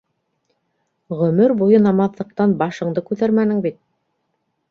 [1.19, 3.77] -Ғөмөр буйы намаҙҙыҡтан башыңды күтәрмәнең бит.